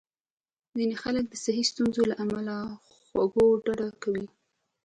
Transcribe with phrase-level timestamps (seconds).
[0.77, 2.55] ځینې خلک د صحي ستونزو له امله له
[3.05, 4.25] خوږو ډډه کوي.